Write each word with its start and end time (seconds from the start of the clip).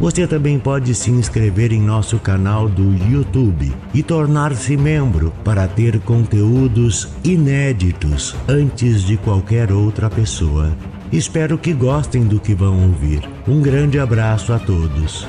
Você 0.00 0.28
também 0.28 0.60
pode 0.60 0.94
se 0.94 1.10
inscrever 1.10 1.72
em 1.72 1.80
nosso 1.80 2.20
canal 2.20 2.68
do 2.68 2.94
YouTube 3.10 3.72
e 3.92 4.00
tornar-se 4.00 4.76
membro 4.76 5.32
para 5.42 5.66
ter 5.66 5.98
conteúdos 6.00 7.08
inéditos 7.24 8.36
antes 8.48 9.02
de 9.02 9.16
qualquer 9.16 9.72
outra 9.72 10.08
pessoa. 10.08 10.72
Espero 11.10 11.58
que 11.58 11.72
gostem 11.72 12.24
do 12.24 12.38
que 12.38 12.54
vão 12.54 12.86
ouvir. 12.86 13.28
Um 13.46 13.60
grande 13.60 13.98
abraço 13.98 14.52
a 14.52 14.58
todos. 14.60 15.26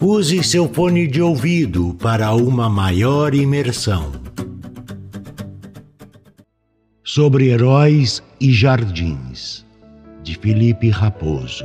Use 0.00 0.42
seu 0.42 0.68
fone 0.68 1.06
de 1.06 1.22
ouvido 1.22 1.94
para 1.94 2.34
uma 2.34 2.68
maior 2.68 3.32
imersão. 3.32 4.12
Sobre 7.04 7.48
Heróis 7.48 8.22
e 8.40 8.52
Jardins, 8.52 9.64
de 10.22 10.36
Felipe 10.36 10.90
Raposo. 10.90 11.64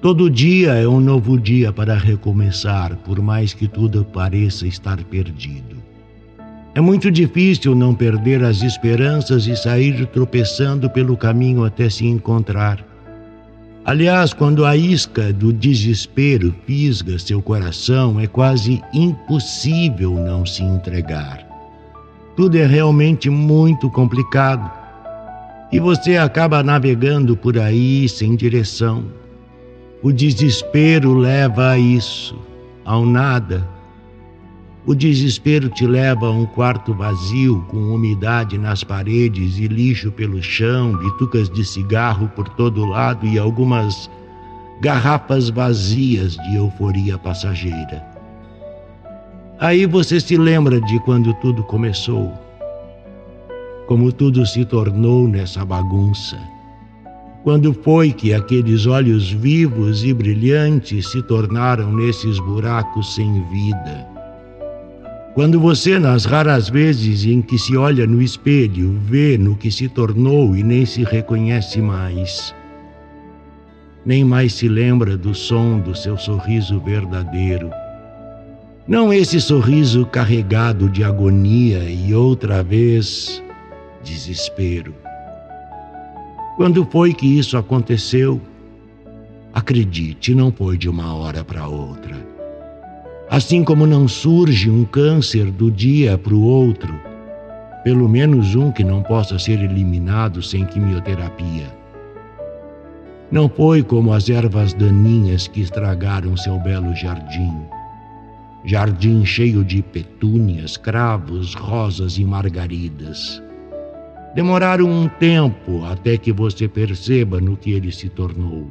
Todo 0.00 0.30
dia 0.30 0.74
é 0.74 0.86
um 0.86 1.00
novo 1.00 1.40
dia 1.40 1.72
para 1.72 1.96
recomeçar, 1.96 2.96
por 2.96 3.20
mais 3.20 3.54
que 3.54 3.66
tudo 3.66 4.04
pareça 4.04 4.66
estar 4.66 5.02
perdido. 5.04 5.76
É 6.74 6.80
muito 6.80 7.10
difícil 7.10 7.74
não 7.74 7.94
perder 7.94 8.44
as 8.44 8.62
esperanças 8.62 9.46
e 9.46 9.56
sair 9.56 10.06
tropeçando 10.08 10.90
pelo 10.90 11.16
caminho 11.16 11.64
até 11.64 11.88
se 11.88 12.04
encontrar. 12.06 12.84
Aliás, 13.86 14.34
quando 14.34 14.66
a 14.66 14.76
isca 14.76 15.32
do 15.32 15.50
desespero 15.52 16.54
fisga 16.66 17.18
seu 17.18 17.40
coração, 17.40 18.20
é 18.20 18.26
quase 18.26 18.82
impossível 18.92 20.12
não 20.14 20.44
se 20.44 20.62
entregar. 20.62 21.46
Tudo 22.36 22.58
é 22.58 22.66
realmente 22.66 23.30
muito 23.30 23.88
complicado 23.88 24.70
e 25.72 25.80
você 25.80 26.18
acaba 26.18 26.62
navegando 26.62 27.34
por 27.34 27.58
aí 27.58 28.06
sem 28.06 28.36
direção 28.36 29.04
o 30.02 30.12
desespero 30.12 31.14
leva 31.14 31.70
a 31.70 31.78
isso, 31.78 32.38
ao 32.84 33.04
nada. 33.06 33.66
O 34.86 34.94
desespero 34.94 35.68
te 35.70 35.86
leva 35.86 36.26
a 36.26 36.30
um 36.30 36.46
quarto 36.46 36.94
vazio, 36.94 37.64
com 37.68 37.78
umidade 37.94 38.58
nas 38.58 38.84
paredes 38.84 39.58
e 39.58 39.66
lixo 39.66 40.12
pelo 40.12 40.40
chão, 40.42 40.96
bitucas 40.96 41.48
de 41.48 41.64
cigarro 41.64 42.28
por 42.36 42.48
todo 42.50 42.84
lado 42.84 43.26
e 43.26 43.38
algumas 43.38 44.08
garrafas 44.80 45.48
vazias 45.48 46.36
de 46.36 46.56
euforia 46.56 47.18
passageira. 47.18 48.04
Aí 49.58 49.86
você 49.86 50.20
se 50.20 50.36
lembra 50.36 50.80
de 50.82 51.00
quando 51.00 51.32
tudo 51.34 51.64
começou, 51.64 52.32
como 53.88 54.12
tudo 54.12 54.44
se 54.44 54.64
tornou 54.66 55.26
nessa 55.26 55.64
bagunça 55.64 56.38
quando 57.46 57.72
foi 57.72 58.10
que 58.10 58.34
aqueles 58.34 58.86
olhos 58.86 59.30
vivos 59.30 60.02
e 60.02 60.12
brilhantes 60.12 61.12
se 61.12 61.22
tornaram 61.22 61.92
nesses 61.92 62.40
buracos 62.40 63.14
sem 63.14 63.40
vida? 63.44 64.04
Quando 65.32 65.60
você, 65.60 65.96
nas 65.96 66.24
raras 66.24 66.68
vezes 66.68 67.24
em 67.24 67.40
que 67.40 67.56
se 67.56 67.76
olha 67.76 68.04
no 68.04 68.20
espelho, 68.20 68.98
vê 69.04 69.38
no 69.38 69.54
que 69.54 69.70
se 69.70 69.88
tornou 69.88 70.56
e 70.56 70.64
nem 70.64 70.84
se 70.84 71.04
reconhece 71.04 71.80
mais, 71.80 72.52
nem 74.04 74.24
mais 74.24 74.52
se 74.52 74.66
lembra 74.66 75.16
do 75.16 75.32
som 75.32 75.78
do 75.78 75.94
seu 75.94 76.18
sorriso 76.18 76.80
verdadeiro. 76.80 77.70
Não 78.88 79.12
esse 79.12 79.40
sorriso 79.40 80.04
carregado 80.04 80.90
de 80.90 81.04
agonia 81.04 81.78
e 81.88 82.12
outra 82.12 82.60
vez 82.64 83.40
desespero. 84.02 85.05
Quando 86.56 86.86
foi 86.86 87.12
que 87.12 87.38
isso 87.38 87.58
aconteceu? 87.58 88.40
Acredite, 89.52 90.34
não 90.34 90.50
foi 90.50 90.78
de 90.78 90.88
uma 90.88 91.14
hora 91.14 91.44
para 91.44 91.68
outra. 91.68 92.16
Assim 93.28 93.62
como 93.62 93.86
não 93.86 94.08
surge 94.08 94.70
um 94.70 94.82
câncer 94.82 95.50
do 95.50 95.70
dia 95.70 96.16
para 96.16 96.32
o 96.32 96.42
outro, 96.42 96.98
pelo 97.84 98.08
menos 98.08 98.54
um 98.54 98.72
que 98.72 98.82
não 98.82 99.02
possa 99.02 99.38
ser 99.38 99.62
eliminado 99.62 100.42
sem 100.42 100.64
quimioterapia. 100.64 101.66
Não 103.30 103.50
foi 103.50 103.82
como 103.82 104.14
as 104.14 104.30
ervas 104.30 104.72
daninhas 104.72 105.46
que 105.46 105.60
estragaram 105.60 106.38
seu 106.38 106.58
belo 106.58 106.94
jardim. 106.94 107.52
Jardim 108.64 109.26
cheio 109.26 109.62
de 109.62 109.82
petúnias, 109.82 110.78
cravos, 110.78 111.52
rosas 111.54 112.16
e 112.16 112.24
margaridas. 112.24 113.42
Demoraram 114.36 114.84
um 114.84 115.08
tempo 115.08 115.82
até 115.86 116.18
que 116.18 116.30
você 116.30 116.68
perceba 116.68 117.40
no 117.40 117.56
que 117.56 117.72
ele 117.72 117.90
se 117.90 118.10
tornou. 118.10 118.70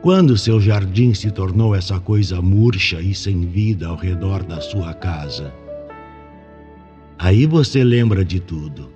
Quando 0.00 0.38
seu 0.38 0.60
jardim 0.60 1.12
se 1.12 1.28
tornou 1.32 1.74
essa 1.74 1.98
coisa 1.98 2.40
murcha 2.40 3.00
e 3.00 3.12
sem 3.16 3.40
vida 3.46 3.88
ao 3.88 3.96
redor 3.96 4.44
da 4.44 4.60
sua 4.60 4.94
casa. 4.94 5.52
Aí 7.18 7.46
você 7.46 7.82
lembra 7.82 8.24
de 8.24 8.38
tudo. 8.38 8.92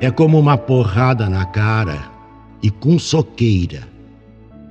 É 0.00 0.10
como 0.10 0.38
uma 0.38 0.56
porrada 0.56 1.28
na 1.28 1.44
cara 1.44 2.10
e 2.62 2.70
com 2.70 2.98
soqueira, 2.98 3.86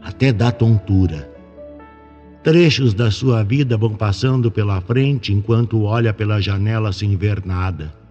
até 0.01 0.33
dá 0.33 0.51
tontura. 0.51 1.31
Trechos 2.41 2.95
da 2.95 3.11
sua 3.11 3.43
vida 3.43 3.77
vão 3.77 3.93
passando 3.93 4.49
pela 4.49 4.81
frente 4.81 5.31
enquanto 5.31 5.83
olha 5.83 6.11
pela 6.11 6.41
janela 6.41 6.91
sem 6.91 7.16
ver 7.16 7.45
nada. 7.45 8.06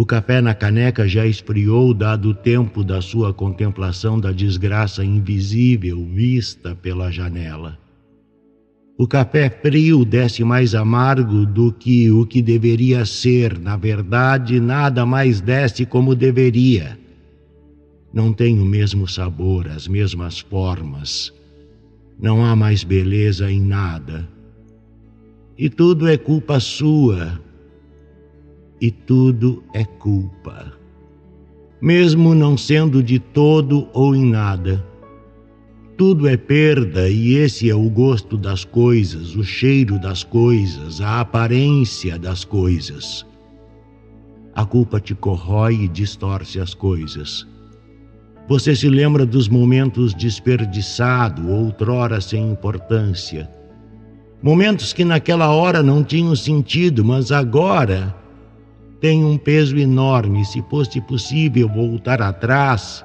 O 0.00 0.06
café 0.06 0.40
na 0.40 0.54
caneca 0.54 1.06
já 1.06 1.26
esfriou, 1.26 1.92
dado 1.92 2.30
o 2.30 2.34
tempo 2.34 2.82
da 2.82 3.02
sua 3.02 3.34
contemplação 3.34 4.18
da 4.18 4.32
desgraça 4.32 5.04
invisível 5.04 6.02
vista 6.06 6.74
pela 6.74 7.10
janela. 7.10 7.78
O 8.96 9.06
café 9.06 9.50
frio 9.50 10.02
desce 10.02 10.42
mais 10.42 10.74
amargo 10.74 11.44
do 11.44 11.70
que 11.70 12.10
o 12.10 12.24
que 12.24 12.40
deveria 12.40 13.04
ser. 13.04 13.58
Na 13.58 13.76
verdade, 13.76 14.58
nada 14.58 15.04
mais 15.04 15.42
desce 15.42 15.84
como 15.84 16.14
deveria. 16.14 16.98
Não 18.10 18.32
tem 18.32 18.58
o 18.58 18.64
mesmo 18.64 19.06
sabor, 19.06 19.68
as 19.68 19.86
mesmas 19.86 20.38
formas. 20.38 21.30
Não 22.18 22.42
há 22.42 22.56
mais 22.56 22.82
beleza 22.82 23.52
em 23.52 23.60
nada. 23.60 24.26
E 25.58 25.68
tudo 25.68 26.08
é 26.08 26.16
culpa 26.16 26.58
sua 26.58 27.38
e 28.80 28.90
tudo 28.90 29.62
é 29.74 29.84
culpa. 29.84 30.72
Mesmo 31.80 32.34
não 32.34 32.56
sendo 32.56 33.02
de 33.02 33.18
todo 33.18 33.88
ou 33.92 34.14
em 34.14 34.24
nada, 34.24 34.84
tudo 35.96 36.26
é 36.26 36.36
perda 36.36 37.08
e 37.10 37.34
esse 37.34 37.68
é 37.68 37.74
o 37.74 37.90
gosto 37.90 38.36
das 38.36 38.64
coisas, 38.64 39.36
o 39.36 39.44
cheiro 39.44 39.98
das 39.98 40.24
coisas, 40.24 41.00
a 41.00 41.20
aparência 41.20 42.18
das 42.18 42.44
coisas. 42.44 43.26
A 44.54 44.64
culpa 44.64 44.98
te 44.98 45.14
corrói 45.14 45.74
e 45.74 45.88
distorce 45.88 46.58
as 46.58 46.74
coisas. 46.74 47.46
Você 48.48 48.74
se 48.74 48.88
lembra 48.88 49.24
dos 49.24 49.48
momentos 49.48 50.12
desperdiçados, 50.12 51.44
outrora 51.44 52.20
sem 52.20 52.50
importância. 52.50 53.48
Momentos 54.42 54.92
que 54.92 55.04
naquela 55.04 55.50
hora 55.50 55.82
não 55.82 56.02
tinham 56.02 56.34
sentido, 56.34 57.04
mas 57.04 57.30
agora 57.30 58.19
tem 59.00 59.24
um 59.24 59.38
peso 59.38 59.76
enorme. 59.78 60.44
Se 60.44 60.62
fosse 60.62 61.00
possível 61.00 61.68
voltar 61.68 62.20
atrás, 62.20 63.04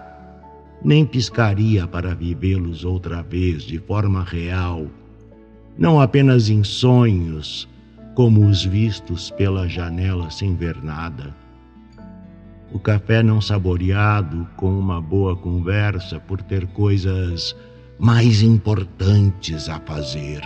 nem 0.83 1.05
piscaria 1.05 1.87
para 1.87 2.13
vivê-los 2.13 2.83
outra 2.83 3.23
vez 3.23 3.63
de 3.63 3.79
forma 3.79 4.23
real, 4.23 4.87
não 5.77 5.99
apenas 5.99 6.49
em 6.49 6.63
sonhos, 6.63 7.67
como 8.13 8.45
os 8.45 8.63
vistos 8.63 9.29
pela 9.31 9.67
janela 9.67 10.29
sem 10.29 10.55
ver 10.55 10.81
nada. 10.83 11.35
O 12.71 12.79
café 12.79 13.23
não 13.23 13.39
saboreado 13.39 14.47
com 14.57 14.77
uma 14.77 15.01
boa 15.01 15.35
conversa 15.35 16.19
por 16.19 16.41
ter 16.41 16.67
coisas 16.67 17.55
mais 17.97 18.41
importantes 18.41 19.69
a 19.69 19.79
fazer 19.79 20.41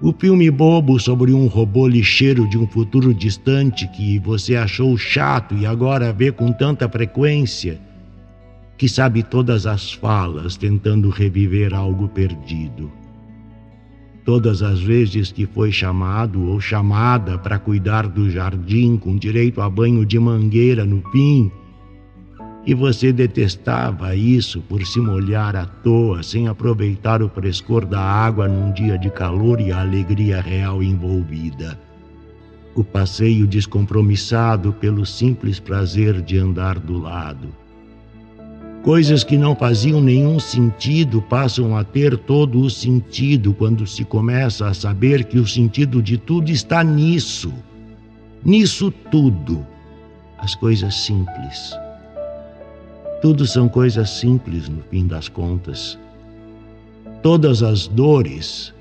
o 0.00 0.12
filme 0.12 0.50
bobo 0.50 1.00
sobre 1.00 1.32
um 1.32 1.46
robô 1.46 1.88
lixeiro 1.88 2.48
de 2.48 2.58
um 2.58 2.66
futuro 2.66 3.14
distante 3.14 3.88
que 3.88 4.18
você 4.18 4.54
achou 4.54 4.96
chato 4.96 5.54
e 5.54 5.64
agora 5.64 6.12
vê 6.12 6.30
com 6.30 6.52
tanta 6.52 6.86
frequência, 6.88 7.80
que 8.76 8.88
sabe 8.88 9.22
todas 9.22 9.66
as 9.66 9.92
falas 9.92 10.56
tentando 10.56 11.08
reviver 11.08 11.72
algo 11.72 12.08
perdido. 12.08 12.92
Todas 14.22 14.62
as 14.62 14.80
vezes 14.80 15.32
que 15.32 15.46
foi 15.46 15.72
chamado 15.72 16.46
ou 16.46 16.60
chamada 16.60 17.38
para 17.38 17.58
cuidar 17.58 18.06
do 18.06 18.28
jardim 18.28 18.98
com 18.98 19.16
direito 19.16 19.62
a 19.62 19.70
banho 19.70 20.04
de 20.04 20.18
mangueira 20.18 20.84
no 20.84 21.00
fim, 21.10 21.50
e 22.66 22.74
você 22.74 23.12
detestava 23.12 24.16
isso 24.16 24.60
por 24.60 24.84
se 24.84 25.00
molhar 25.00 25.54
à 25.54 25.64
toa, 25.64 26.22
sem 26.22 26.48
aproveitar 26.48 27.22
o 27.22 27.28
frescor 27.28 27.86
da 27.86 28.00
água 28.00 28.48
num 28.48 28.72
dia 28.72 28.98
de 28.98 29.08
calor 29.08 29.60
e 29.60 29.70
a 29.70 29.80
alegria 29.80 30.40
real 30.40 30.82
envolvida. 30.82 31.78
O 32.74 32.82
passeio 32.82 33.46
descompromissado 33.46 34.72
pelo 34.72 35.06
simples 35.06 35.60
prazer 35.60 36.20
de 36.20 36.36
andar 36.36 36.78
do 36.78 36.98
lado 36.98 37.48
Coisas 38.86 39.24
que 39.24 39.36
não 39.36 39.56
faziam 39.56 40.00
nenhum 40.00 40.38
sentido 40.38 41.20
passam 41.20 41.76
a 41.76 41.82
ter 41.82 42.16
todo 42.16 42.60
o 42.60 42.70
sentido 42.70 43.52
quando 43.52 43.84
se 43.84 44.04
começa 44.04 44.68
a 44.68 44.72
saber 44.72 45.24
que 45.24 45.40
o 45.40 45.46
sentido 45.46 46.00
de 46.00 46.16
tudo 46.16 46.52
está 46.52 46.84
nisso. 46.84 47.52
Nisso 48.44 48.92
tudo. 49.10 49.66
As 50.38 50.54
coisas 50.54 50.94
simples. 50.94 51.76
Tudo 53.20 53.46
são 53.46 53.68
coisas 53.68 54.10
simples 54.10 54.68
no 54.68 54.82
fim 54.90 55.06
das 55.06 55.28
contas. 55.28 55.98
Todas 57.22 57.62
as 57.62 57.86
dores 57.86 58.74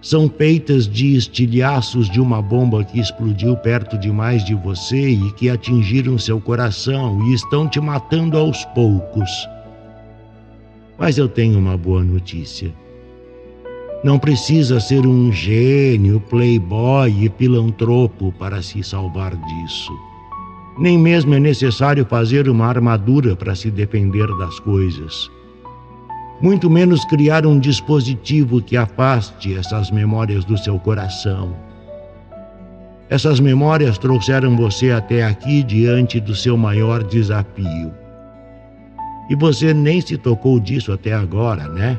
são 0.00 0.28
feitas 0.28 0.88
de 0.88 1.16
estilhaços 1.16 2.08
de 2.08 2.20
uma 2.20 2.40
bomba 2.40 2.84
que 2.84 2.98
explodiu 2.98 3.56
perto 3.56 3.98
demais 3.98 4.44
de 4.44 4.54
você 4.54 5.10
e 5.10 5.32
que 5.32 5.50
atingiram 5.50 6.16
seu 6.16 6.40
coração 6.40 7.20
e 7.28 7.34
estão 7.34 7.68
te 7.68 7.80
matando 7.80 8.38
aos 8.38 8.64
poucos. 8.66 9.30
Mas 10.98 11.18
eu 11.18 11.28
tenho 11.28 11.58
uma 11.58 11.76
boa 11.76 12.02
notícia. 12.02 12.72
Não 14.02 14.18
precisa 14.18 14.78
ser 14.78 15.06
um 15.06 15.32
gênio, 15.32 16.20
playboy 16.20 17.24
e 17.24 17.28
pilantropo 17.28 18.32
para 18.38 18.62
se 18.62 18.82
salvar 18.82 19.34
disso. 19.36 19.92
Nem 20.78 20.98
mesmo 20.98 21.34
é 21.34 21.40
necessário 21.40 22.04
fazer 22.04 22.48
uma 22.48 22.66
armadura 22.66 23.34
para 23.34 23.54
se 23.54 23.70
defender 23.70 24.26
das 24.38 24.60
coisas 24.60 25.30
muito 26.40 26.68
menos 26.68 27.04
criar 27.04 27.46
um 27.46 27.58
dispositivo 27.58 28.60
que 28.60 28.76
afaste 28.76 29.56
essas 29.56 29.90
memórias 29.90 30.44
do 30.44 30.56
seu 30.58 30.78
coração. 30.78 31.56
Essas 33.08 33.40
memórias 33.40 33.98
trouxeram 33.98 34.56
você 34.56 34.90
até 34.90 35.24
aqui 35.24 35.62
diante 35.62 36.20
do 36.20 36.34
seu 36.34 36.56
maior 36.56 37.02
desafio. 37.02 37.92
E 39.30 39.34
você 39.34 39.72
nem 39.72 40.00
se 40.00 40.16
tocou 40.18 40.60
disso 40.60 40.92
até 40.92 41.12
agora, 41.12 41.68
né? 41.68 41.98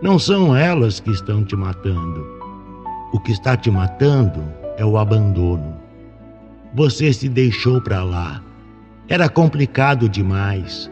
Não 0.00 0.18
são 0.18 0.56
elas 0.56 0.98
que 0.98 1.10
estão 1.10 1.44
te 1.44 1.54
matando. 1.54 2.26
O 3.12 3.20
que 3.20 3.32
está 3.32 3.56
te 3.56 3.70
matando 3.70 4.42
é 4.76 4.84
o 4.84 4.96
abandono. 4.96 5.71
Você 6.74 7.12
se 7.12 7.28
deixou 7.28 7.82
para 7.82 8.02
lá. 8.02 8.42
Era 9.06 9.28
complicado 9.28 10.08
demais. 10.08 10.90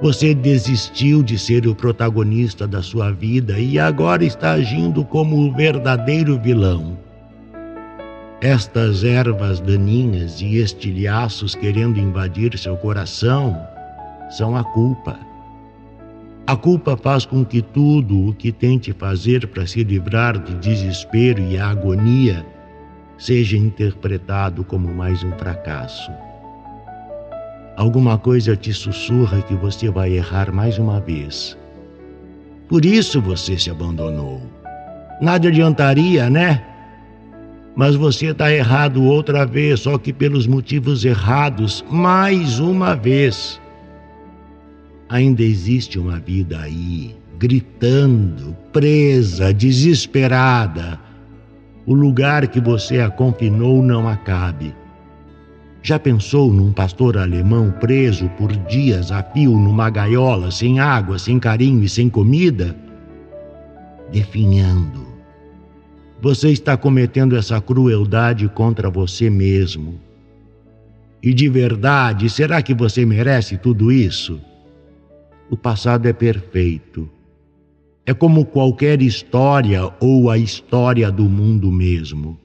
Você 0.00 0.34
desistiu 0.34 1.22
de 1.22 1.38
ser 1.38 1.66
o 1.66 1.74
protagonista 1.74 2.66
da 2.66 2.82
sua 2.82 3.10
vida 3.10 3.58
e 3.58 3.78
agora 3.78 4.24
está 4.24 4.52
agindo 4.52 5.04
como 5.04 5.36
o 5.36 5.52
verdadeiro 5.52 6.40
vilão. 6.40 6.96
Estas 8.40 9.04
ervas 9.04 9.60
daninhas 9.60 10.40
e 10.40 10.56
estilhaços 10.56 11.54
querendo 11.54 12.00
invadir 12.00 12.56
seu 12.58 12.76
coração 12.76 13.54
são 14.30 14.56
a 14.56 14.64
culpa. 14.64 15.18
A 16.46 16.56
culpa 16.56 16.96
faz 16.96 17.26
com 17.26 17.44
que 17.44 17.60
tudo 17.60 18.28
o 18.28 18.34
que 18.34 18.50
tente 18.50 18.92
fazer 18.94 19.46
para 19.48 19.66
se 19.66 19.84
livrar 19.84 20.38
do 20.38 20.54
desespero 20.54 21.42
e 21.42 21.58
a 21.58 21.68
agonia 21.68 22.46
seja 23.18 23.56
interpretado 23.56 24.64
como 24.64 24.92
mais 24.94 25.22
um 25.22 25.32
fracasso. 25.32 26.10
Alguma 27.76 28.16
coisa 28.18 28.56
te 28.56 28.72
sussurra 28.72 29.42
que 29.42 29.54
você 29.54 29.90
vai 29.90 30.12
errar 30.12 30.52
mais 30.52 30.78
uma 30.78 31.00
vez. 31.00 31.56
Por 32.68 32.84
isso 32.84 33.20
você 33.20 33.58
se 33.58 33.70
abandonou. 33.70 34.40
Nada 35.20 35.48
adiantaria, 35.48 36.28
né? 36.28 36.64
Mas 37.74 37.94
você 37.94 38.28
está 38.28 38.50
errado 38.50 39.04
outra 39.04 39.44
vez, 39.44 39.80
só 39.80 39.98
que 39.98 40.12
pelos 40.12 40.46
motivos 40.46 41.04
errados, 41.04 41.84
mais 41.90 42.58
uma 42.58 42.94
vez. 42.96 43.60
Ainda 45.08 45.42
existe 45.42 45.98
uma 45.98 46.18
vida 46.18 46.58
aí, 46.58 47.14
gritando, 47.38 48.56
presa, 48.72 49.52
desesperada. 49.52 50.98
O 51.86 51.94
lugar 51.94 52.48
que 52.48 52.60
você 52.60 53.00
a 53.00 53.08
confinou 53.08 53.82
não 53.82 54.08
acabe 54.08 54.74
já 55.86 56.00
pensou 56.00 56.52
num 56.52 56.72
pastor 56.72 57.16
alemão 57.16 57.70
preso 57.70 58.28
por 58.30 58.50
dias 58.66 59.12
a 59.12 59.22
fio 59.22 59.52
numa 59.52 59.88
gaiola, 59.88 60.50
sem 60.50 60.80
água, 60.80 61.16
sem 61.16 61.38
carinho 61.38 61.84
e 61.84 61.88
sem 61.88 62.10
comida? 62.10 62.74
Definhando. 64.10 65.06
Você 66.20 66.48
está 66.48 66.76
cometendo 66.76 67.36
essa 67.36 67.60
crueldade 67.60 68.48
contra 68.48 68.90
você 68.90 69.30
mesmo. 69.30 70.00
E 71.22 71.32
de 71.32 71.48
verdade, 71.48 72.28
será 72.28 72.60
que 72.62 72.74
você 72.74 73.06
merece 73.06 73.56
tudo 73.56 73.92
isso? 73.92 74.40
O 75.48 75.56
passado 75.56 76.06
é 76.08 76.12
perfeito. 76.12 77.08
É 78.08 78.14
como 78.14 78.44
qualquer 78.44 79.02
história 79.02 79.92
ou 80.00 80.30
a 80.30 80.38
história 80.38 81.10
do 81.10 81.24
mundo 81.24 81.72
mesmo. 81.72 82.38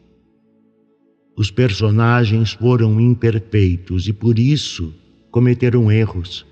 Os 1.37 1.51
personagens 1.51 2.53
foram 2.53 2.99
imperfeitos 2.99 4.07
e 4.07 4.13
por 4.13 4.39
isso 4.39 4.91
cometeram 5.29 5.91
erros. 5.91 6.47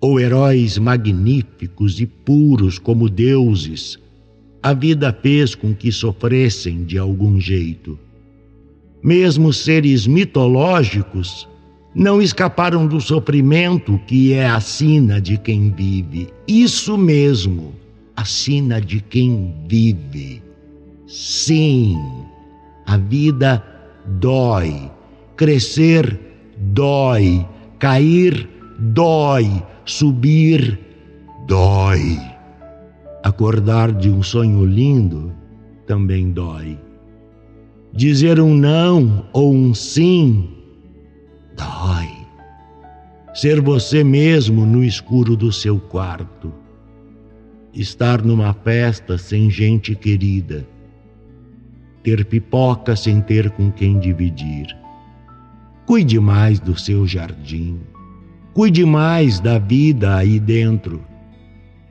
Ou 0.00 0.18
heróis 0.18 0.78
magníficos 0.78 2.00
e 2.00 2.06
puros 2.06 2.76
como 2.76 3.08
deuses, 3.08 3.96
a 4.60 4.74
vida 4.74 5.16
fez 5.22 5.54
com 5.54 5.72
que 5.72 5.92
sofressem 5.92 6.82
de 6.84 6.98
algum 6.98 7.38
jeito. 7.38 7.96
Mesmo 9.00 9.52
seres 9.52 10.08
mitológicos 10.08 11.48
não 11.94 12.20
escaparam 12.20 12.86
do 12.86 13.00
sofrimento 13.00 14.00
que 14.08 14.32
é 14.32 14.46
a 14.46 14.58
sina 14.60 15.20
de 15.20 15.38
quem 15.38 15.70
vive. 15.70 16.28
Isso 16.48 16.98
mesmo, 16.98 17.74
a 18.16 18.24
sina 18.24 18.80
de 18.80 19.00
quem 19.00 19.54
vive. 19.66 20.42
Sim 21.06 21.96
a 22.86 22.96
vida 22.96 23.64
dói. 24.06 24.90
Crescer 25.36 26.18
dói. 26.58 27.46
Cair 27.78 28.48
dói. 28.78 29.62
Subir 29.84 30.78
dói. 31.46 32.18
Acordar 33.22 33.92
de 33.92 34.10
um 34.10 34.22
sonho 34.22 34.64
lindo 34.64 35.32
também 35.86 36.32
dói. 36.32 36.78
Dizer 37.92 38.40
um 38.40 38.54
não 38.54 39.26
ou 39.32 39.52
um 39.52 39.74
sim 39.74 40.48
dói. 41.56 42.08
Ser 43.34 43.60
você 43.60 44.04
mesmo 44.04 44.66
no 44.66 44.84
escuro 44.84 45.36
do 45.36 45.52
seu 45.52 45.78
quarto. 45.78 46.52
Estar 47.74 48.22
numa 48.22 48.52
festa 48.52 49.16
sem 49.16 49.50
gente 49.50 49.94
querida 49.94 50.66
ter 52.02 52.24
pipoca 52.24 52.96
sem 52.96 53.20
ter 53.20 53.50
com 53.50 53.70
quem 53.70 53.98
dividir. 53.98 54.76
Cuide 55.86 56.18
mais 56.18 56.58
do 56.58 56.78
seu 56.78 57.06
jardim. 57.06 57.78
Cuide 58.52 58.84
mais 58.84 59.40
da 59.40 59.58
vida 59.58 60.16
aí 60.16 60.38
dentro. 60.38 61.02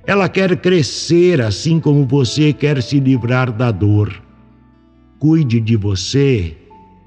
Ela 0.05 0.27
quer 0.27 0.55
crescer 0.57 1.41
assim 1.41 1.79
como 1.79 2.05
você 2.05 2.51
quer 2.51 2.81
se 2.81 2.99
livrar 2.99 3.51
da 3.51 3.71
dor. 3.71 4.21
Cuide 5.19 5.59
de 5.59 5.75
você 5.75 6.57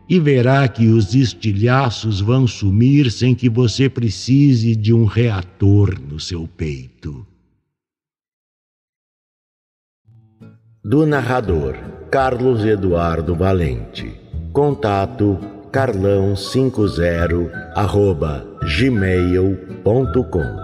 e 0.08 0.20
verá 0.20 0.66
que 0.68 0.86
os 0.86 1.14
estilhaços 1.14 2.20
vão 2.20 2.46
sumir 2.46 3.10
sem 3.10 3.34
que 3.34 3.48
você 3.48 3.88
precise 3.88 4.76
de 4.76 4.92
um 4.92 5.04
reator 5.04 5.98
no 6.00 6.20
seu 6.20 6.46
peito. 6.46 7.26
Do 10.86 11.06
narrador 11.06 11.76
Carlos 12.10 12.62
Eduardo 12.62 13.34
Valente. 13.34 14.20
Contato 14.52 15.38
carlão50 15.72 17.50
arroba 17.74 18.46
gmail.com 18.76 20.63